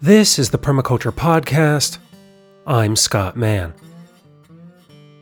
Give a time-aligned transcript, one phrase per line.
[0.00, 1.98] This is the Permaculture Podcast.
[2.68, 3.74] I'm Scott Mann.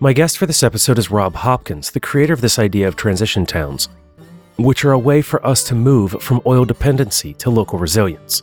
[0.00, 3.46] My guest for this episode is Rob Hopkins, the creator of this idea of transition
[3.46, 3.88] towns,
[4.58, 8.42] which are a way for us to move from oil dependency to local resilience.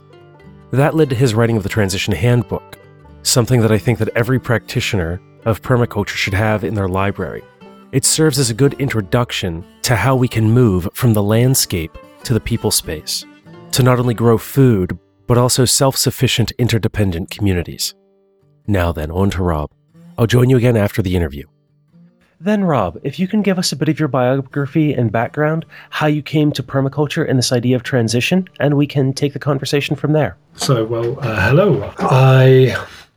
[0.72, 2.80] That led to his writing of the Transition Handbook,
[3.22, 7.44] something that I think that every practitioner of permaculture should have in their library.
[7.92, 12.34] It serves as a good introduction to how we can move from the landscape to
[12.34, 13.24] the people space,
[13.74, 14.98] to not only grow food,
[15.34, 17.96] but also self sufficient interdependent communities.
[18.68, 19.72] Now then, on to Rob.
[20.16, 21.48] I'll join you again after the interview.
[22.40, 26.06] Then, Rob, if you can give us a bit of your biography and background, how
[26.06, 29.96] you came to permaculture and this idea of transition, and we can take the conversation
[29.96, 30.38] from there.
[30.56, 31.92] So, well, uh, hello.
[31.98, 32.76] I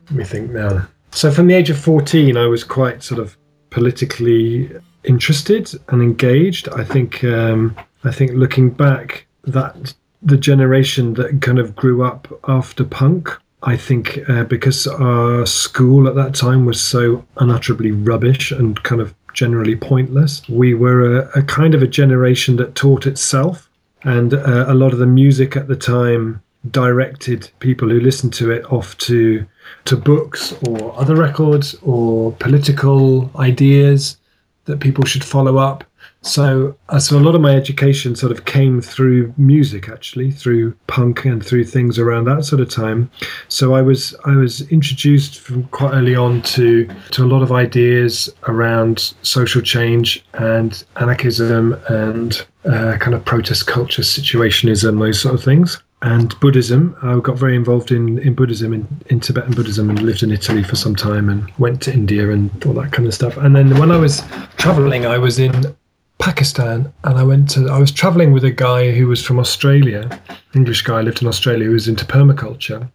[0.09, 0.87] let me think now.
[1.11, 3.37] So, from the age of fourteen, I was quite sort of
[3.69, 4.71] politically
[5.03, 6.67] interested and engaged.
[6.69, 12.27] I think, um, I think, looking back, that the generation that kind of grew up
[12.47, 18.51] after punk I think uh, because our school at that time was so unutterably rubbish
[18.51, 23.07] and kind of generally pointless, we were a, a kind of a generation that taught
[23.07, 23.69] itself.
[24.03, 28.51] And uh, a lot of the music at the time directed people who listened to
[28.51, 29.45] it off to
[29.85, 34.17] to books or other records or political ideas
[34.65, 35.83] that people should follow up.
[36.27, 40.73] So, uh, so a lot of my education sort of came through music, actually, through
[40.87, 43.09] punk and through things around that sort of time.
[43.47, 47.51] So I was I was introduced from quite early on to to a lot of
[47.51, 55.33] ideas around social change and anarchism and uh, kind of protest culture, situationism, those sort
[55.33, 56.95] of things and Buddhism.
[57.01, 60.61] I got very involved in, in Buddhism, in, in Tibetan Buddhism, and lived in Italy
[60.61, 63.35] for some time and went to India and all that kind of stuff.
[63.37, 64.21] And then when I was
[64.57, 65.75] traveling, I was in
[66.19, 70.09] Pakistan and I went to, I was traveling with a guy who was from Australia,
[70.55, 72.89] English guy, lived in Australia, who was into permaculture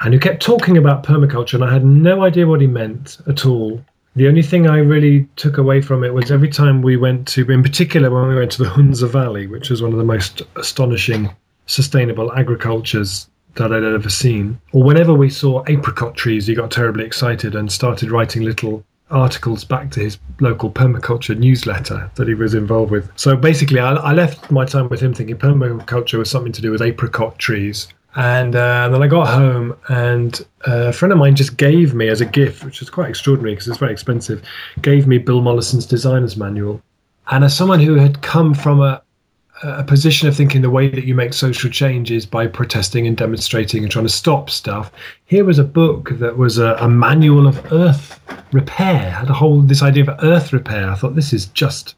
[0.00, 1.54] and who kept talking about permaculture.
[1.54, 3.82] And I had no idea what he meant at all.
[4.16, 7.50] The only thing I really took away from it was every time we went to,
[7.50, 10.42] in particular, when we went to the Hunza Valley, which was one of the most
[10.56, 11.30] astonishing
[11.66, 14.60] sustainable agricultures that I'd ever seen.
[14.72, 19.64] Or whenever we saw apricot trees, he got terribly excited and started writing little articles
[19.64, 23.10] back to his local permaculture newsletter that he was involved with.
[23.16, 26.70] So basically, I, I left my time with him thinking permaculture was something to do
[26.70, 27.88] with apricot trees.
[28.16, 32.08] And, uh, then I got home, and uh, a friend of mine just gave me
[32.08, 34.40] as a gift, which is quite extraordinary because it's very expensive,
[34.82, 36.80] gave me Bill Mollison's designer's manual.
[37.30, 39.02] And as someone who had come from a,
[39.62, 43.16] a position of thinking the way that you make social change is by protesting and
[43.16, 44.90] demonstrating and trying to stop stuff.
[45.26, 48.20] Here was a book that was a, a manual of earth
[48.52, 50.90] repair, had a whole this idea of earth repair.
[50.90, 51.94] I thought this is just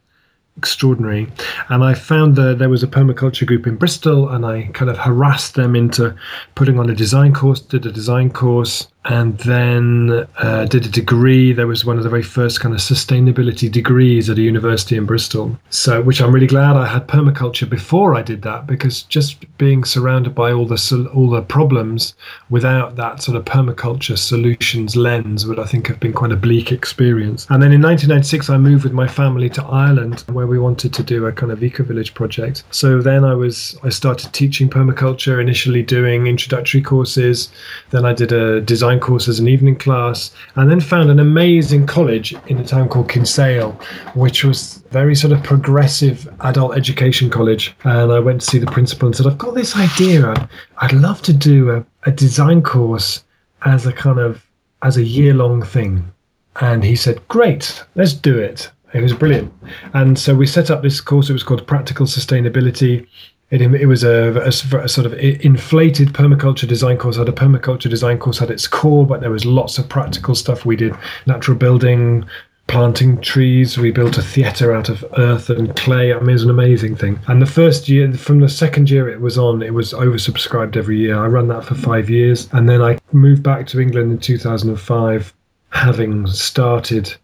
[0.56, 1.28] extraordinary.
[1.68, 4.98] And I found that there was a permaculture group in Bristol, and I kind of
[4.98, 6.14] harassed them into
[6.54, 11.52] putting on a design course, did a design course, and then uh, did a degree.
[11.52, 15.06] There was one of the very first kind of sustainability degrees at a university in
[15.06, 15.56] Bristol.
[15.70, 19.84] So, which I'm really glad I had permaculture before I did that, because just being
[19.84, 22.14] surrounded by all the all the problems
[22.50, 26.72] without that sort of permaculture solutions lens would I think have been quite a bleak
[26.72, 27.46] experience.
[27.48, 31.02] And then in 1996, I moved with my family to Ireland, where we wanted to
[31.02, 32.64] do a kind of eco village project.
[32.70, 37.50] So then I was I started teaching permaculture, initially doing introductory courses.
[37.90, 41.18] Then I did a design design course as an evening class, and then found an
[41.18, 43.72] amazing college in a town called Kinsale,
[44.14, 47.74] which was very sort of progressive adult education college.
[47.84, 50.28] And I went to see the principal and said, I've got this idea.
[50.28, 50.48] I'd,
[50.78, 53.24] I'd love to do a, a design course
[53.64, 54.42] as a kind of
[54.82, 56.04] as a year long thing.
[56.60, 58.70] And he said, Great, let's do it.
[58.94, 59.52] It was brilliant.
[59.92, 61.28] And so we set up this course.
[61.28, 63.06] It was called Practical Sustainability.
[63.50, 67.16] It, it was a, a, a, sort of inflated permaculture design course.
[67.16, 70.64] Had a permaculture design course at its core, but there was lots of practical stuff.
[70.64, 70.94] We did
[71.26, 72.24] natural building,
[72.66, 73.78] planting trees.
[73.78, 76.12] We built a theatre out of earth and clay.
[76.12, 77.20] I mean, it was an amazing thing.
[77.28, 80.98] And the first year, from the second year it was on, it was oversubscribed every
[80.98, 81.16] year.
[81.16, 85.32] I ran that for five years, and then I moved back to England in 2005,
[85.70, 87.14] having started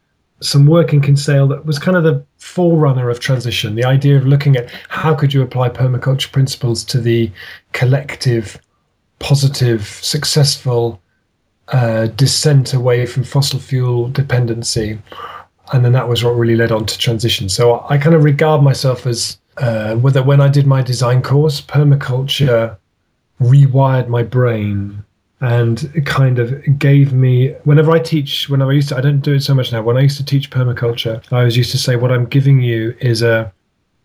[0.42, 3.74] some work in Kinsale that was kind of the forerunner of transition.
[3.74, 7.30] The idea of looking at how could you apply permaculture principles to the
[7.72, 8.60] collective,
[9.18, 11.00] positive, successful
[11.68, 14.98] uh, descent away from fossil fuel dependency,
[15.72, 17.48] and then that was what really led on to transition.
[17.48, 21.60] So I kind of regard myself as uh, whether when I did my design course,
[21.60, 22.76] permaculture
[23.40, 25.04] rewired my brain
[25.42, 29.34] and kind of gave me whenever I teach whenever I used to I don't do
[29.34, 31.96] it so much now when I used to teach permaculture I was used to say
[31.96, 33.52] what I'm giving you is a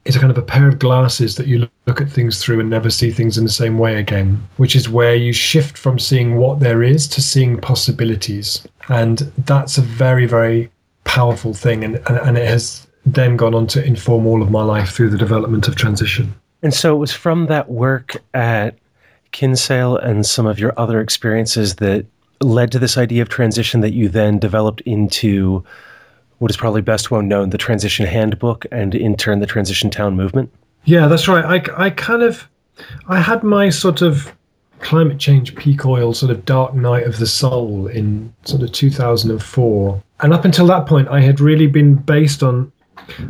[0.07, 2.69] is a kind of a pair of glasses that you look at things through and
[2.69, 6.38] never see things in the same way again, which is where you shift from seeing
[6.38, 8.66] what there is to seeing possibilities.
[8.88, 10.72] And that's a very, very
[11.04, 11.83] powerful thing.
[11.83, 15.10] And, and, and it has then gone on to inform all of my life through
[15.10, 16.33] the development of transition.
[16.63, 18.78] And so it was from that work at
[19.38, 22.07] Kinsale and some of your other experiences that
[22.42, 25.63] led to this idea of transition that you then developed into
[26.39, 30.16] what is probably best well known the transition handbook and in turn the transition town
[30.16, 30.51] movement?
[30.86, 31.45] Yeah that's right.
[31.45, 32.50] I, I kind of
[33.07, 34.31] i had my sort of
[34.80, 40.04] climate change peak oil sort of dark night of the soul in sort of 2004
[40.22, 42.72] and up until that point i had really been based on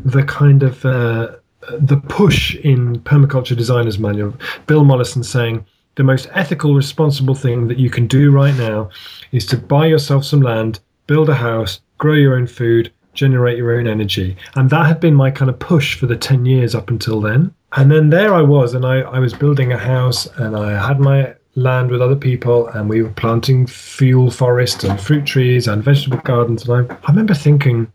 [0.05, 1.31] the kind of uh,
[1.79, 4.33] the push in permaculture designers manual.
[4.67, 5.65] Bill mollison saying
[5.97, 8.89] the most ethical responsible thing that you can do right now
[9.31, 13.77] is to buy yourself some land build a house grow your own food generate your
[13.77, 14.37] own energy.
[14.55, 17.53] And that had been my kind of push for the 10 years up until then.
[17.75, 20.99] And then there I was, and I, I was building a house and I had
[20.99, 25.83] my land with other people and we were planting fuel forests and fruit trees and
[25.83, 26.67] vegetable gardens.
[26.67, 27.91] And I, I remember thinking,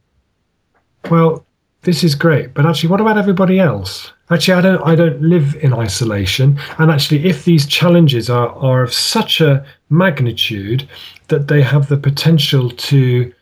[1.10, 1.46] well,
[1.82, 4.12] this is great, but actually, what about everybody else?
[4.30, 6.58] Actually, I don't, I don't live in isolation.
[6.78, 10.88] And actually, if these challenges are, are of such a magnitude
[11.28, 13.32] that they have the potential to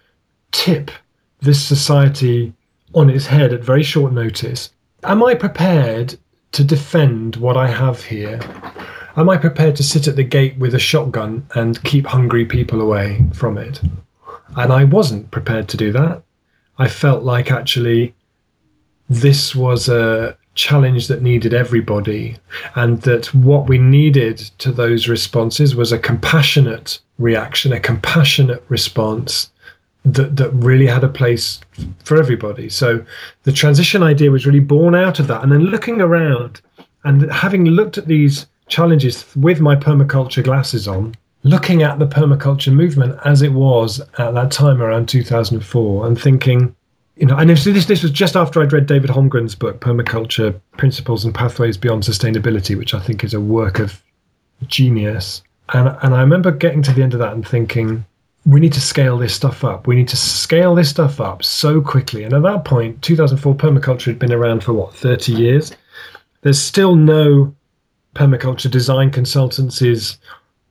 [0.53, 0.91] tip
[1.41, 2.53] this society
[2.95, 4.71] on its head at very short notice.
[5.05, 6.19] Am I prepared
[6.53, 8.41] to defend what I have here?
[9.17, 12.81] Am I prepared to sit at the gate with a shotgun and keep hungry people
[12.81, 13.81] away from it?
[14.57, 16.23] And I wasn't prepared to do that.
[16.79, 18.15] I felt like actually
[19.11, 22.37] this was a challenge that needed everybody,
[22.77, 29.51] and that what we needed to those responses was a compassionate reaction, a compassionate response
[30.05, 31.61] that that really had a place
[32.05, 32.69] for everybody.
[32.69, 33.05] So
[33.43, 35.43] the transition idea was really born out of that.
[35.43, 36.61] And then looking around
[37.05, 42.73] and having looked at these challenges with my permaculture glasses on, looking at the permaculture
[42.73, 46.75] movement as it was at that time around 2004, and thinking,
[47.21, 51.23] you know, and this this was just after I'd read David Holmgren's book, Permaculture: Principles
[51.23, 54.03] and Pathways Beyond Sustainability, which I think is a work of
[54.67, 55.43] genius.
[55.75, 58.07] And and I remember getting to the end of that and thinking
[58.47, 59.87] we need to scale this stuff up.
[59.87, 62.25] We need to scale this stuff up so quickly.
[62.25, 65.73] And at that point, 2004 permaculture had been around for what, 30 years?
[66.41, 67.55] There's still no
[68.15, 70.17] permaculture design consultancies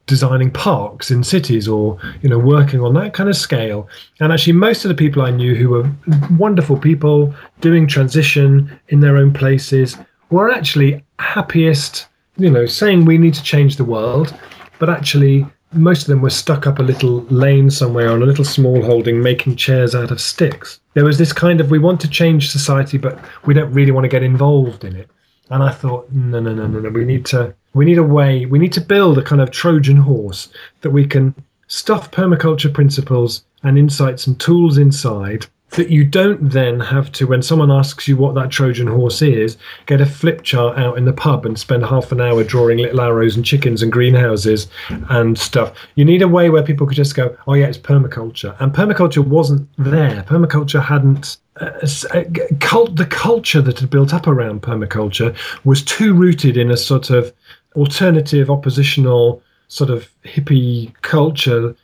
[0.09, 3.87] designing parks in cities or you know working on that kind of scale
[4.19, 5.89] and actually most of the people i knew who were
[6.37, 9.97] wonderful people doing transition in their own places
[10.31, 12.07] were actually happiest
[12.37, 14.35] you know saying we need to change the world
[14.79, 18.45] but actually most of them were stuck up a little lane somewhere on a little
[18.45, 20.79] small holding making chairs out of sticks.
[20.95, 24.05] There was this kind of we want to change society, but we don't really want
[24.05, 25.11] to get involved in it.
[25.51, 26.89] And I thought, no, no, no, no, no.
[26.89, 28.45] We need to we need a way.
[28.45, 30.49] We need to build a kind of Trojan horse
[30.81, 31.35] that we can
[31.67, 37.41] stuff permaculture principles and insights and tools inside that you don't then have to, when
[37.41, 41.13] someone asks you what that Trojan horse is, get a flip chart out in the
[41.13, 44.67] pub and spend half an hour drawing little arrows and chickens and greenhouses
[45.09, 45.73] and stuff.
[45.95, 48.59] You need a way where people could just go, oh, yeah, it's permaculture.
[48.59, 50.23] And permaculture wasn't there.
[50.23, 51.37] Permaculture hadn't.
[51.61, 52.23] Uh, uh,
[52.61, 55.35] cult, the culture that had built up around permaculture
[55.65, 57.33] was too rooted in a sort of
[57.75, 61.75] alternative, oppositional, sort of hippie culture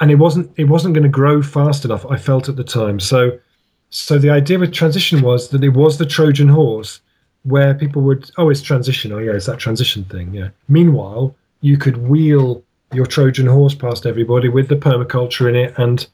[0.00, 2.06] and it wasn't it wasn't going to grow fast enough.
[2.06, 3.00] I felt at the time.
[3.00, 3.38] So
[3.90, 7.00] so the idea with transition was that it was the Trojan horse
[7.42, 10.48] where people would oh it's transition oh yeah it's that transition thing yeah.
[10.68, 16.06] Meanwhile, you could wheel your Trojan horse past everybody with the permaculture in it and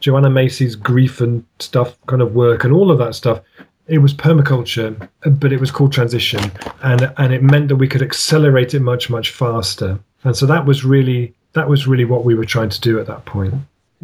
[0.00, 3.40] Joanna Macy's grief and stuff kind of work and all of that stuff.
[3.88, 6.50] It was permaculture, but it was called transition,
[6.82, 9.98] and and it meant that we could accelerate it much much faster.
[10.24, 13.06] And so that was really that was really what we were trying to do at
[13.06, 13.54] that point.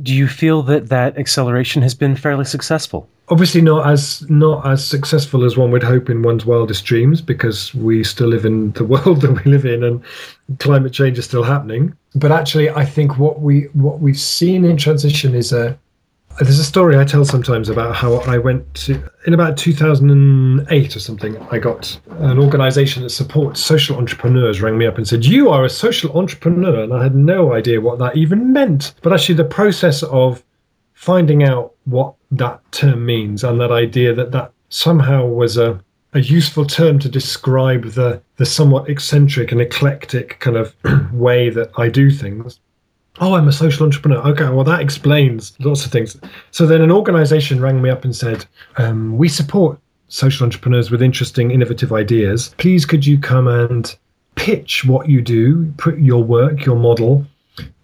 [0.03, 3.09] Do you feel that that acceleration has been fairly successful?
[3.29, 7.75] Obviously, not as not as successful as one would hope in one's wildest dreams, because
[7.75, 10.03] we still live in the world that we live in, and
[10.59, 11.95] climate change is still happening.
[12.15, 15.79] But actually, I think what we what we've seen in transition is a
[16.41, 21.01] there's a story I tell sometimes about how I went to, in about 2008 or
[21.01, 25.51] something, I got an organization that supports social entrepreneurs rang me up and said, You
[25.51, 26.83] are a social entrepreneur.
[26.83, 28.95] And I had no idea what that even meant.
[29.03, 30.43] But actually, the process of
[30.95, 35.83] finding out what that term means and that idea that that somehow was a,
[36.15, 40.75] a useful term to describe the, the somewhat eccentric and eclectic kind of
[41.13, 42.61] way that I do things
[43.21, 44.19] Oh, I'm a social entrepreneur.
[44.29, 46.17] Okay, well, that explains lots of things.
[46.51, 48.47] So then an organization rang me up and said,
[48.79, 49.79] um, We support
[50.09, 52.55] social entrepreneurs with interesting, innovative ideas.
[52.59, 53.95] Please, could you come and
[54.35, 57.27] pitch what you do, put your work, your model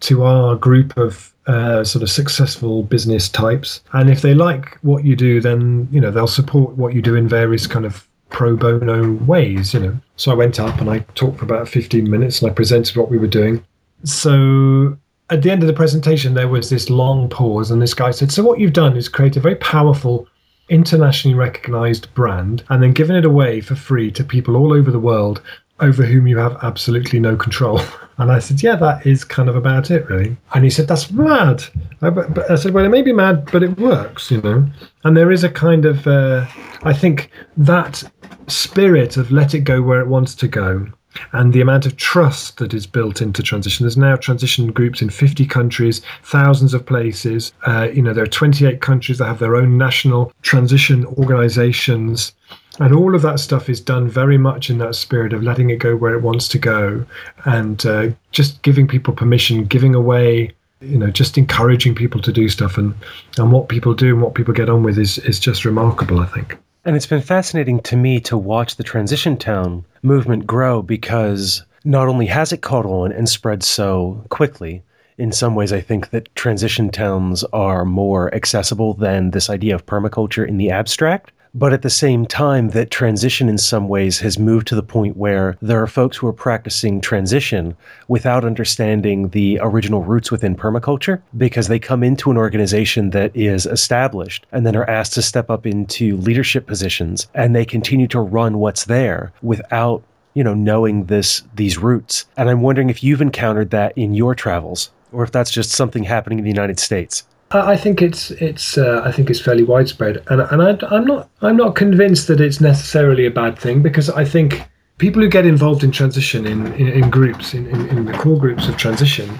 [0.00, 3.82] to our group of uh, sort of successful business types.
[3.92, 7.14] And if they like what you do, then you know they'll support what you do
[7.14, 9.74] in various kind of pro bono ways.
[9.74, 12.54] You know, so I went up and I talked for about 15 minutes and I
[12.54, 13.64] presented what we were doing.
[14.04, 14.96] So
[15.30, 18.32] at the end of the presentation, there was this long pause, and this guy said,
[18.32, 20.26] "So what you've done is create a very powerful."
[20.70, 24.98] Internationally recognized brand, and then given it away for free to people all over the
[24.98, 25.40] world
[25.80, 27.80] over whom you have absolutely no control.
[28.20, 30.36] And I said, Yeah, that is kind of about it, really.
[30.52, 31.62] And he said, That's mad.
[32.02, 34.66] I, but I said, Well, it may be mad, but it works, you know.
[35.04, 36.44] And there is a kind of, uh,
[36.82, 38.02] I think that
[38.48, 40.88] spirit of let it go where it wants to go
[41.32, 43.84] and the amount of trust that is built into transition.
[43.84, 47.52] There's now transition groups in 50 countries, thousands of places.
[47.66, 52.32] Uh, you know, there are 28 countries that have their own national transition organizations.
[52.80, 55.76] And all of that stuff is done very much in that spirit of letting it
[55.76, 57.04] go where it wants to go
[57.44, 62.48] and uh, just giving people permission, giving away, you know, just encouraging people to do
[62.48, 62.78] stuff.
[62.78, 62.94] And,
[63.36, 66.26] and what people do and what people get on with is, is just remarkable, I
[66.26, 66.56] think.
[66.84, 72.08] And it's been fascinating to me to watch the Transition Town movement grow because not
[72.08, 74.82] only has it caught on and spread so quickly,
[75.18, 79.84] in some ways, I think that transition towns are more accessible than this idea of
[79.84, 81.32] permaculture in the abstract.
[81.54, 85.16] But at the same time, that transition in some ways has moved to the point
[85.16, 87.76] where there are folks who are practicing transition
[88.08, 93.66] without understanding the original roots within permaculture because they come into an organization that is
[93.66, 98.20] established and then are asked to step up into leadership positions and they continue to
[98.20, 100.02] run what's there without
[100.34, 102.26] you know knowing this these roots.
[102.36, 106.04] And i'm wondering if you've encountered that in your travels or if that's just something
[106.04, 110.22] happening in the united states I think it's it's uh, I think it's fairly widespread,
[110.28, 114.10] and and I, am not I'm not convinced that it's necessarily a bad thing because
[114.10, 114.62] I think
[114.98, 118.38] people who get involved in transition in in, in groups in, in, in the core
[118.38, 119.30] groups of transition,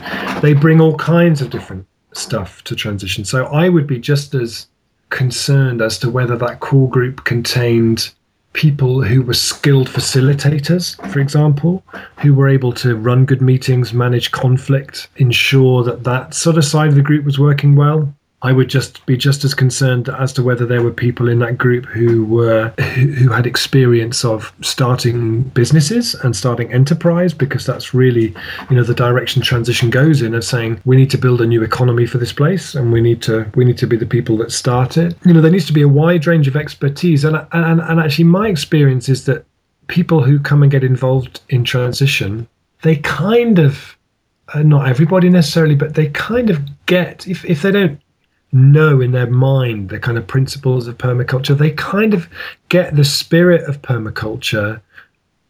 [0.40, 3.24] they bring all kinds of different stuff to transition.
[3.24, 4.68] So I would be just as
[5.10, 8.12] concerned as to whether that core group contained
[8.58, 11.80] people who were skilled facilitators, for example,
[12.18, 16.88] who were able to run good meetings, manage conflict, ensure that that sort of side
[16.88, 18.12] of the group was working well.
[18.42, 21.58] I would just be just as concerned as to whether there were people in that
[21.58, 28.34] group who were who had experience of starting businesses and starting enterprise because that's really
[28.70, 31.62] you know the direction transition goes in of saying we need to build a new
[31.62, 34.52] economy for this place and we need to we need to be the people that
[34.52, 35.16] start it.
[35.24, 38.24] You know there needs to be a wide range of expertise and and, and actually
[38.24, 39.44] my experience is that
[39.88, 42.46] people who come and get involved in transition
[42.82, 43.96] they kind of
[44.54, 47.98] uh, not everybody necessarily but they kind of get if if they don't
[48.52, 51.56] know in their mind the kind of principles of permaculture.
[51.56, 52.28] They kind of
[52.68, 54.80] get the spirit of permaculture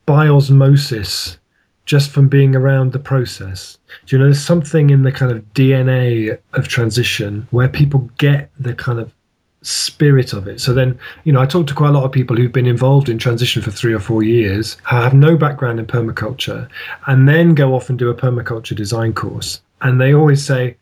[0.07, 1.39] by osmosis
[1.85, 3.79] just from being around the process.
[4.07, 8.51] Do you know there's something in the kind of DNA of transition where people get
[8.59, 9.13] the kind of
[9.63, 10.61] spirit of it.
[10.61, 13.09] So then, you know, I talk to quite a lot of people who've been involved
[13.09, 16.69] in transition for three or four years, have no background in permaculture,
[17.07, 19.61] and then go off and do a permaculture design course.
[19.81, 20.77] And they always say,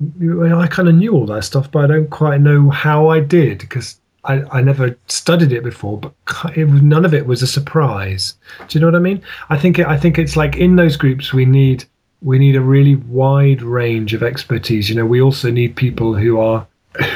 [0.00, 3.58] I kind of knew all that stuff, but I don't quite know how I did
[3.58, 5.98] because I, I never studied it before.
[5.98, 6.12] But
[6.56, 8.34] it was, none of it was a surprise.
[8.68, 9.22] Do you know what I mean?
[9.50, 11.84] I think it, I think it's like in those groups we need
[12.22, 14.88] we need a really wide range of expertise.
[14.88, 16.66] You know, we also need people who are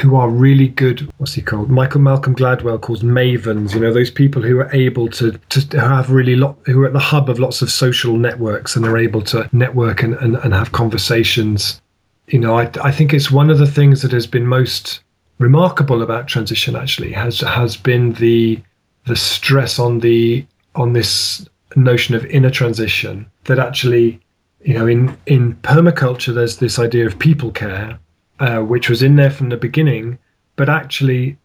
[0.01, 1.09] who are really good.
[1.17, 1.69] What's he called?
[1.69, 3.73] Michael Malcolm Gladwell calls mavens.
[3.73, 6.93] You know, those people who are able to to have really lot who are at
[6.93, 10.53] the hub of lots of social networks and are able to network and, and, and
[10.53, 11.81] have conversations
[12.29, 15.01] you know, I, I think it's one of the things that has been most
[15.37, 18.61] remarkable about transition actually has has been the
[19.05, 20.45] the stress on the
[20.75, 24.19] on this notion of inner transition that actually
[24.61, 27.97] you know in in permaculture there's this idea of people care
[28.41, 30.19] uh, which was in there from the beginning
[30.57, 31.37] but actually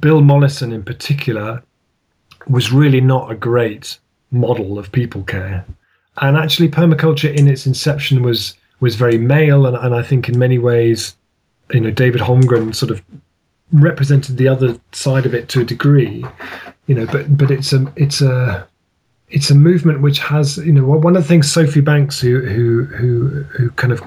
[0.00, 1.60] bill mollison in particular
[2.48, 3.98] was really not a great
[4.30, 5.64] model of people care.
[6.18, 10.38] And actually permaculture in its inception was was very male, and, and I think in
[10.38, 11.16] many ways,
[11.72, 13.02] you know, David Holmgren sort of
[13.72, 16.24] represented the other side of it to a degree,
[16.86, 17.06] you know.
[17.06, 18.66] But but it's a it's a
[19.28, 22.84] it's a movement which has you know one of the things Sophie Banks who who
[22.84, 24.02] who who kind of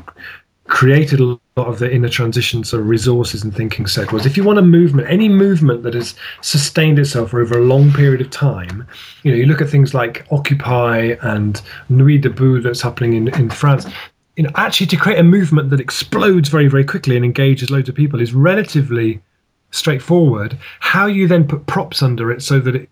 [0.70, 4.44] created a lot of the inner transition sort of resources and thinking was if you
[4.44, 8.88] want a movement any movement that has sustained itself over a long period of time
[9.24, 13.50] you know you look at things like occupy and nuit debout that's happening in, in
[13.50, 13.88] france
[14.40, 17.90] you know, actually to create a movement that explodes very, very quickly and engages loads
[17.90, 19.22] of people is relatively
[19.72, 20.58] straightforward.
[20.80, 22.90] How you then put props under it so that it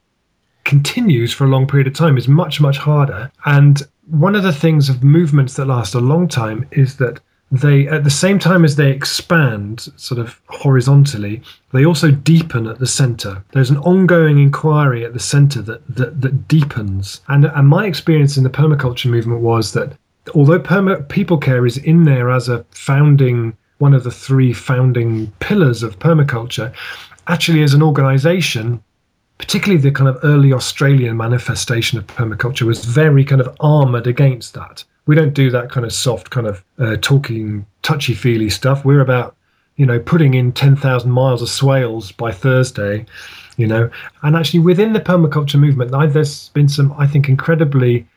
[0.65, 3.31] continues for a long period of time is much, much harder.
[3.45, 7.87] And one of the things of movements that last a long time is that they
[7.87, 12.85] at the same time as they expand sort of horizontally they also deepen at the
[12.85, 17.85] center there's an ongoing inquiry at the center that that, that deepens and and my
[17.85, 19.93] experience in the permaculture movement was that
[20.35, 25.27] although perma- people care is in there as a founding one of the three founding
[25.39, 26.73] pillars of permaculture
[27.27, 28.81] actually as an organization
[29.37, 34.53] particularly the kind of early australian manifestation of permaculture was very kind of armored against
[34.53, 34.83] that.
[35.05, 38.83] We don't do that kind of soft kind of uh, talking touchy feely stuff.
[38.83, 39.35] We're about
[39.75, 43.05] you know putting in 10,000 miles of swales by Thursday
[43.57, 43.89] you know.
[44.21, 48.07] And actually within the permaculture movement there's been some i think incredibly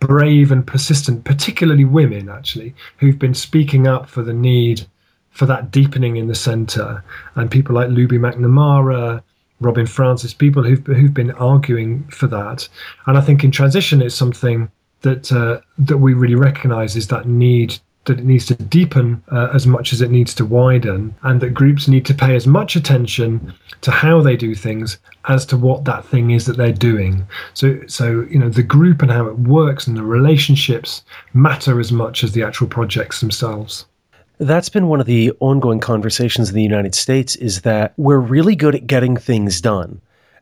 [0.00, 4.86] brave and persistent particularly women actually who've been speaking up for the need
[5.30, 7.04] for that deepening in the center
[7.36, 9.22] and people like Looby Macnamara
[9.60, 12.68] Robyn Francis people who've who've been arguing for that.
[13.06, 14.70] And i think in transition it's something
[15.02, 19.48] that uh, that we really recognise is that need that it needs to deepen uh,
[19.52, 22.74] as much as it needs to widen, and that groups need to pay as much
[22.74, 23.52] attention
[23.82, 27.26] to how they do things as to what that thing is that they're doing.
[27.54, 31.02] So, so you know, the group and how it works and the relationships
[31.34, 33.84] matter as much as the actual projects themselves.
[34.38, 38.56] That's been one of the ongoing conversations in the United States is that we're really
[38.56, 40.00] good at getting things done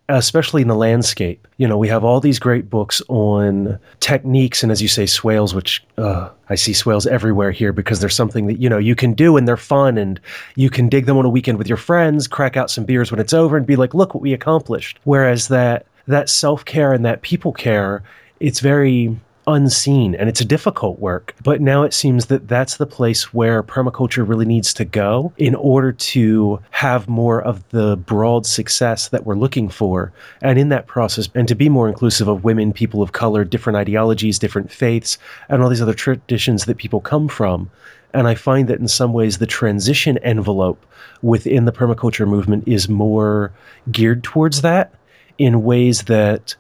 [0.09, 1.47] especially in the landscape.
[1.59, 5.55] You know, we have all these great books on techniques and, as you say, swales,
[5.55, 9.13] which uh, I see swales everywhere here because there's something that, you know, you can
[9.13, 10.19] do and they're fun and
[10.57, 13.21] you can dig them on a weekend with your friends, crack out some beers when
[13.21, 14.99] it's over and be like, look what we accomplished.
[15.05, 18.03] Whereas that, that self care and that people care,
[18.41, 19.15] it's very
[19.49, 21.35] unseen and it's a difficult work.
[21.43, 25.55] But now it seems that that's the place where permaculture really needs to go in
[25.55, 30.13] order to have more of the broad success that we're looking for.
[30.43, 33.79] And in that process, and to be more inclusive of women, people of color, different
[33.79, 37.71] ideologies, different faiths, and all these other traditions that people come from.
[38.15, 40.85] And I find that in some ways, the transition envelope
[41.23, 43.53] within the permaculture movement is more
[43.91, 44.95] geared towards that
[45.39, 46.55] in ways that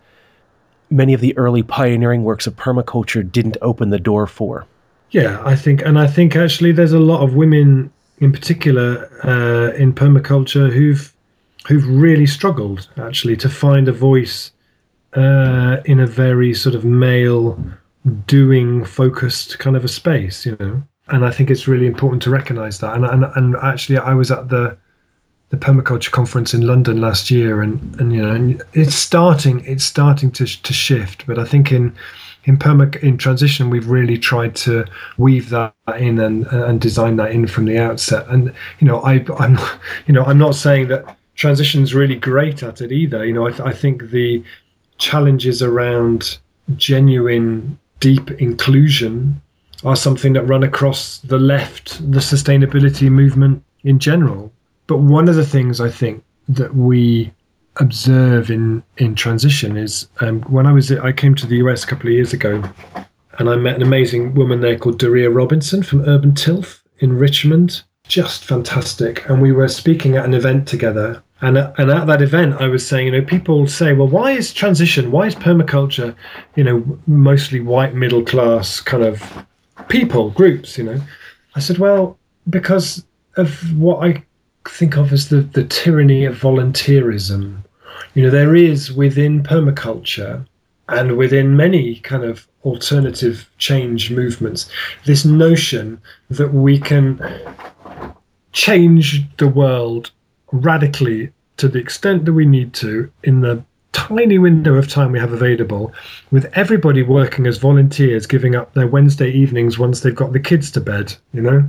[0.91, 4.67] many of the early pioneering works of permaculture didn't open the door for.
[5.11, 9.75] Yeah, I think, and I think actually there's a lot of women in particular uh,
[9.77, 11.13] in permaculture who've
[11.67, 14.53] who've really struggled actually to find a voice
[15.15, 17.63] uh, in a very sort of male
[18.27, 20.83] doing focused kind of a space, you know.
[21.09, 22.95] And I think it's really important to recognise that.
[22.95, 24.77] And, and and actually, I was at the
[25.51, 29.85] the permaculture conference in London last year, and and you know, and it's starting it's
[29.85, 31.27] starting to to shift.
[31.27, 31.95] But I think in
[32.45, 34.85] in perma in transition, we've really tried to
[35.17, 38.27] weave that in and and design that in from the outset.
[38.29, 39.59] And you know, I I'm
[40.07, 43.25] you know I'm not saying that transition's really great at it either.
[43.25, 44.43] You know, I, th- I think the
[44.99, 46.39] challenges around
[46.77, 49.41] genuine deep inclusion
[49.85, 54.53] are something that run across the left, the sustainability movement in general.
[54.89, 57.33] But one of the things I think that we
[57.77, 61.87] observe in in transition is um, when I was I came to the US a
[61.87, 62.63] couple of years ago,
[63.39, 67.83] and I met an amazing woman there called Doria Robinson from Urban Tilth in Richmond.
[68.09, 71.23] Just fantastic, and we were speaking at an event together.
[71.41, 74.53] And, and at that event, I was saying, you know, people say, well, why is
[74.53, 76.17] transition, why is permaculture,
[76.57, 79.47] you know, mostly white middle class kind of
[79.87, 81.01] people, groups, you know?
[81.55, 83.05] I said, well, because
[83.37, 84.25] of what I
[84.69, 87.59] think of as the, the tyranny of volunteerism.
[88.15, 90.47] You know, there is within permaculture
[90.89, 94.69] and within many kind of alternative change movements
[95.05, 97.21] this notion that we can
[98.53, 100.11] change the world
[100.53, 105.19] radically to the extent that we need to in the tiny window of time we
[105.19, 105.93] have available
[106.31, 110.71] with everybody working as volunteers giving up their wednesday evenings once they've got the kids
[110.71, 111.69] to bed you know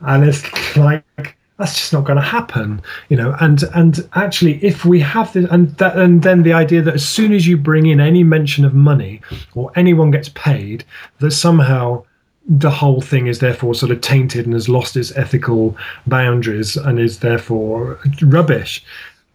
[0.00, 3.36] and it's like that's just not going to happen you know?
[3.40, 7.06] And and actually if we have this and that and then the idea that as
[7.06, 9.20] soon as you bring in any mention of money
[9.54, 10.84] or anyone gets paid
[11.18, 12.04] that somehow
[12.48, 16.98] the whole thing is therefore sort of tainted and has lost its ethical boundaries and
[16.98, 18.82] is therefore rubbish.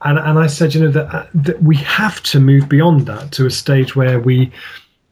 [0.02, 3.32] And and I said you know that, uh, that we have to move beyond that
[3.34, 4.52] to a stage where we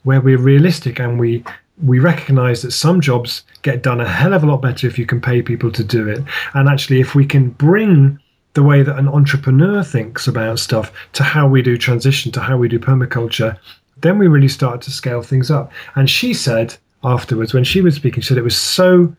[0.04, 1.43] where we're realistic and we
[1.84, 5.06] we recognize that some jobs get done a hell of a lot better if you
[5.06, 6.24] can pay people to do it.
[6.54, 8.20] And actually, if we can bring
[8.54, 12.58] the way that an entrepreneur thinks about stuff to how we do transition, to how
[12.58, 13.58] we do permaculture,
[14.02, 15.72] then we really start to scale things up.
[15.96, 19.15] And she said afterwards, when she was speaking, she said it was so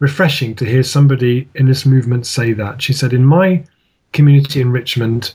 [0.00, 2.82] refreshing to hear somebody in this movement say that.
[2.82, 3.64] She said, in my
[4.12, 5.34] community in Richmond,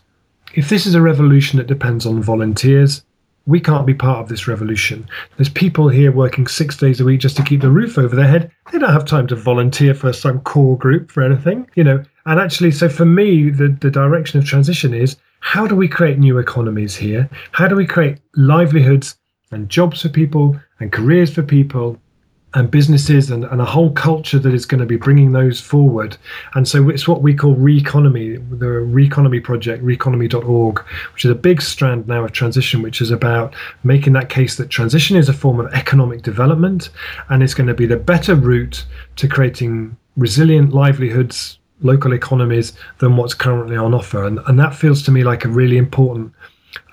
[0.53, 3.03] If this is a revolution that depends on volunteers,
[3.45, 5.07] we can't be part of this revolution.
[5.37, 8.27] There's people here working six days a week just to keep the roof over their
[8.27, 8.51] head.
[8.71, 12.03] They don't have time to volunteer for some core group for anything, you know.
[12.25, 16.19] And actually, so for me, the, the direction of transition is how do we create
[16.19, 17.29] new economies here?
[17.51, 19.17] How do we create livelihoods
[19.51, 21.99] and jobs for people and careers for people
[22.55, 26.17] and businesses and, and a whole culture that is going to be bringing those forward.
[26.55, 30.79] And so it's what we call Reconomy, the Reconomy project, reconomy.org,
[31.13, 34.69] which is a big strand now of transition, which is about making that case that
[34.69, 36.89] transition is a form of economic development
[37.29, 38.83] and it's going to be the better route
[39.17, 44.25] to creating resilient livelihoods, local economies than what's currently on offer.
[44.25, 46.33] And, and that feels to me like a really important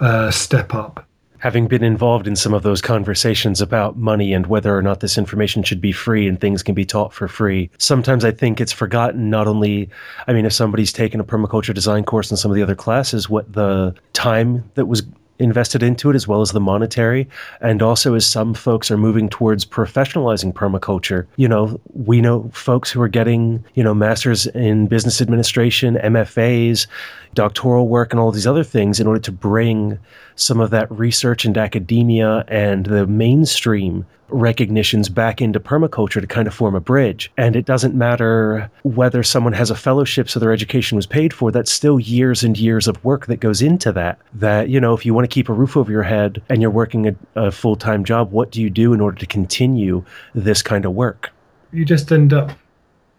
[0.00, 1.05] uh, step up
[1.38, 5.18] having been involved in some of those conversations about money and whether or not this
[5.18, 8.72] information should be free and things can be taught for free, sometimes I think it's
[8.72, 9.88] forgotten not only,
[10.26, 13.28] I mean, if somebody's taken a permaculture design course and some of the other classes,
[13.28, 15.02] what the time that was
[15.38, 17.28] invested into it as well as the monetary.
[17.60, 22.90] And also as some folks are moving towards professionalizing permaculture you know we know folks
[22.90, 26.86] who are getting you know masters in business administration mfas
[27.34, 29.98] doctoral work and all these other things in order to bring
[30.36, 36.48] some of that research and academia and the mainstream recognitions back into permaculture to kind
[36.48, 37.30] of form a bridge.
[37.36, 41.50] And it doesn't matter whether someone has a fellowship so their education was paid for,
[41.52, 44.18] that's still years and years of work that goes into that.
[44.34, 46.70] That, you know, if you want to keep a roof over your head and you're
[46.70, 50.62] working a, a full time job, what do you do in order to continue this
[50.62, 51.30] kind of work?
[51.72, 52.52] You just end up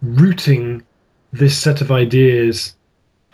[0.01, 0.83] rooting
[1.33, 2.75] this set of ideas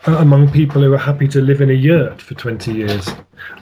[0.05, 3.09] among people who are happy to live in a yurt for 20 years.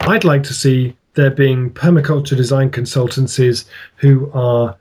[0.02, 3.66] I'd like to see there being permaculture design consultancies
[3.98, 4.78] who are,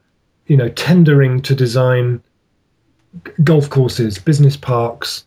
[0.47, 2.23] you know, tendering to design
[3.45, 5.25] golf courses, business parks,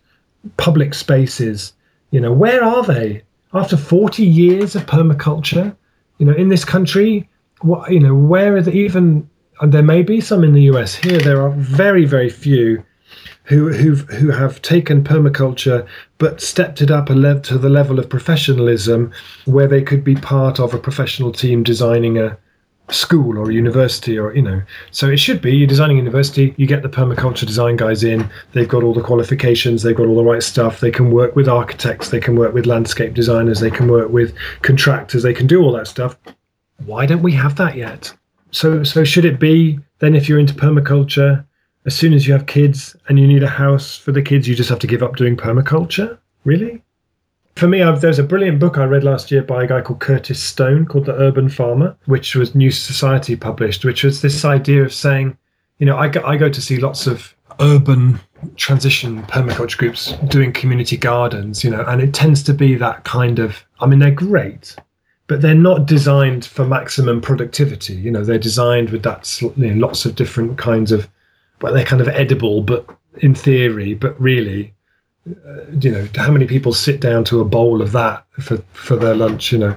[0.57, 1.73] public spaces.
[2.11, 5.75] You know, where are they after 40 years of permaculture?
[6.17, 7.29] You know, in this country,
[7.61, 9.29] what you know, where are they even?
[9.61, 10.95] And there may be some in the US.
[10.95, 12.83] Here, there are very, very few
[13.45, 17.99] who who've, who have taken permaculture but stepped it up a level to the level
[17.99, 19.11] of professionalism
[19.45, 22.37] where they could be part of a professional team designing a
[22.89, 24.61] school or a university or you know.
[24.91, 28.29] So it should be you're designing a university you get the permaculture design guys in
[28.51, 31.47] they've got all the qualifications they've got all the right stuff they can work with
[31.47, 35.61] architects they can work with landscape designers they can work with contractors they can do
[35.61, 36.17] all that stuff.
[36.85, 38.13] Why don't we have that yet?
[38.51, 41.45] So so should it be then if you're into permaculture
[41.85, 44.55] as soon as you have kids and you need a house for the kids, you
[44.55, 46.17] just have to give up doing permaculture?
[46.45, 46.81] Really?
[47.55, 49.99] For me, I've, there's a brilliant book I read last year by a guy called
[49.99, 54.83] Curtis Stone called The Urban Farmer, which was New Society published, which was this idea
[54.83, 55.37] of saying,
[55.77, 58.19] you know, I go, I go to see lots of urban
[58.55, 63.39] transition permaculture groups doing community gardens, you know, and it tends to be that kind
[63.39, 64.75] of, I mean, they're great,
[65.27, 67.93] but they're not designed for maximum productivity.
[67.93, 71.07] You know, they're designed with that, you know, lots of different kinds of
[71.63, 72.85] well, they're kind of edible, but
[73.21, 74.73] in theory, but really,
[75.29, 78.97] uh, you know, how many people sit down to a bowl of that for, for
[78.97, 79.73] their lunch, you know?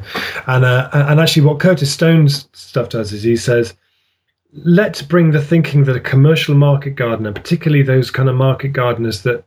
[0.49, 3.73] And, uh, and actually, what Curtis Stone's stuff does is he says,
[4.53, 9.23] let's bring the thinking that a commercial market gardener, particularly those kind of market gardeners
[9.23, 9.45] that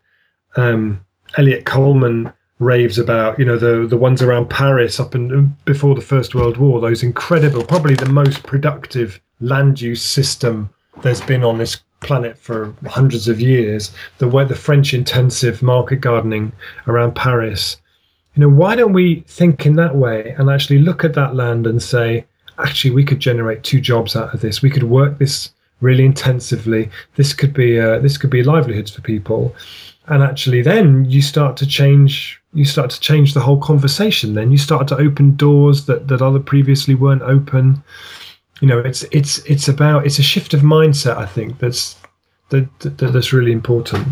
[0.56, 1.06] um,
[1.38, 6.02] Eliot Coleman raves about, you know, the the ones around Paris up and before the
[6.02, 10.70] First World War, those incredible, probably the most productive land use system
[11.02, 15.98] there's been on this planet for hundreds of years, the way the French intensive market
[15.98, 16.52] gardening
[16.88, 17.78] around Paris.
[18.36, 21.68] You know, why don't we think in that way and actually look at that land
[21.68, 22.26] and say,
[22.58, 24.62] actually, we could generate two jobs out of this.
[24.62, 26.90] We could work this really intensively.
[27.16, 29.56] This could be uh, this could be livelihoods for people,
[30.08, 32.42] and actually, then you start to change.
[32.54, 34.34] You start to change the whole conversation.
[34.34, 37.84] Then you start to open doors that that other previously weren't open
[38.62, 41.96] you know it's it's it's about it's a shift of mindset i think that's
[42.50, 44.08] that, that that's really important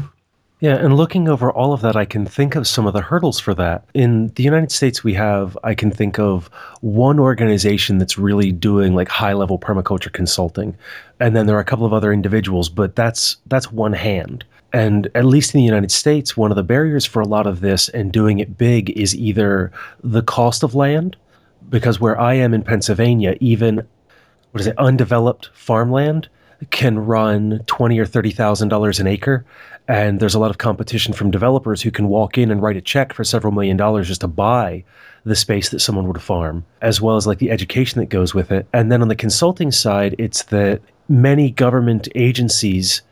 [0.60, 3.40] yeah, and looking over all of that, I can think of some of the hurdles
[3.40, 3.86] for that.
[3.94, 6.50] In the United States, we have, I can think of
[6.82, 10.76] one organization that's really doing like high level permaculture consulting.
[11.20, 14.46] And then there are a couple of other individuals, but that's that's one hand.
[14.74, 17.60] And at least in the United States, one of the barriers for a lot of
[17.62, 19.72] this and doing it big is either
[20.04, 21.16] the cost of land,
[21.70, 23.88] because where I am in Pennsylvania, even
[24.58, 26.28] what is it, undeveloped farmland
[26.72, 29.46] can run twenty or thirty thousand dollars an acre,
[29.88, 32.82] and there's a lot of competition from developers who can walk in and write a
[32.82, 34.84] check for several million dollars just to buy
[35.26, 38.52] the space that someone would farm, as well as like the education that goes with
[38.52, 38.66] it.
[38.74, 43.04] And then on the consulting side, it's that many government agencies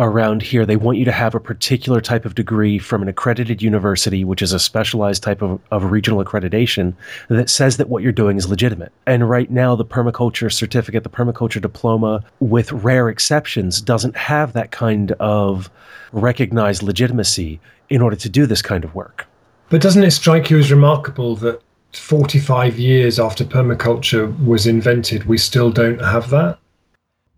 [0.00, 3.62] around here, they want you to have a particular type of degree from an accredited
[3.62, 6.94] university, which is a specialized type of, of regional accreditation
[7.28, 8.92] that says that what you're doing is legitimate.
[9.06, 14.70] And right now, the permaculture certificate, the permaculture diploma, with rare exceptions, doesn't have that
[14.70, 15.70] kind of
[16.12, 19.26] recognized legitimacy in order to do this kind of work.
[19.68, 25.38] But doesn't it strike you as remarkable that 45 years after permaculture was invented, we
[25.38, 26.58] still don't have that?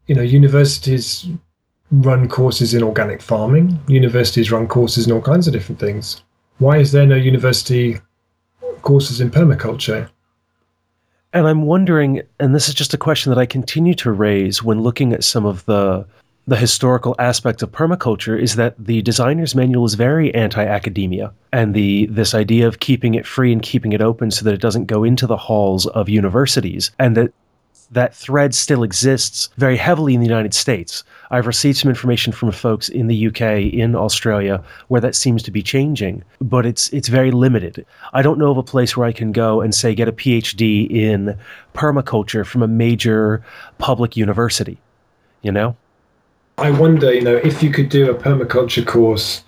[0.07, 1.27] You know, universities
[1.93, 3.79] run courses in organic farming.
[3.87, 6.23] Universities run courses in all kinds of different things.
[6.59, 8.01] Why is there no university
[8.83, 10.09] courses in permaculture?
[11.35, 14.83] And I'm wondering, and this is just a question that I continue to raise when
[14.83, 16.07] looking at some of the
[16.47, 22.07] the historical aspects of permaculture is that the designer's manual is very anti-academia and the
[22.07, 25.05] this idea of keeping it free and keeping it open so that it doesn't go
[25.05, 27.33] into the halls of universities and that
[27.93, 31.05] that thread still exists very heavily in the United States.
[31.31, 35.51] I've received some information from folks in the UK, in Australia, where that seems to
[35.51, 37.87] be changing, but it's it's very limited.
[38.13, 40.91] I don't know of a place where I can go and say get a PhD
[40.91, 41.39] in
[41.75, 43.45] permaculture from a major
[43.79, 44.79] public university.
[45.43, 45.77] You know?
[46.59, 49.43] I wonder, you know, if you could do a permaculture course,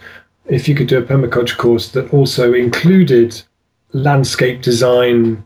[0.47, 3.43] if you could do a permaculture course that also included
[3.93, 5.45] landscape design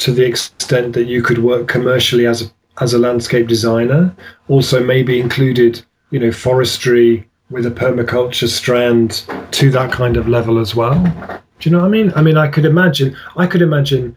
[0.00, 4.14] to the extent that you could work commercially as a as a landscape designer.
[4.48, 10.58] Also, maybe included you know forestry with a permaculture strand to that kind of level
[10.58, 11.02] as well.
[11.58, 12.12] Do you know what I mean?
[12.16, 13.16] I mean, I could imagine.
[13.36, 14.16] I could imagine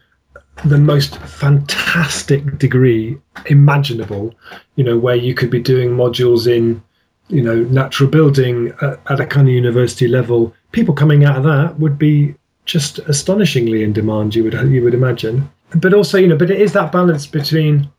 [0.66, 3.18] the most fantastic degree
[3.48, 4.34] imaginable.
[4.76, 6.82] You know, where you could be doing modules in
[7.28, 10.54] you know natural building at, at a kind of university level.
[10.72, 14.36] People coming out of that would be just astonishingly in demand.
[14.36, 17.90] You would you would imagine but also, you know, but it is that balance between,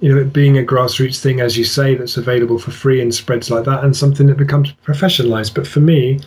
[0.00, 3.14] you know, it being a grassroots thing, as you say, that's available for free and
[3.14, 5.54] spreads like that, and something that becomes professionalized.
[5.54, 6.20] But for me,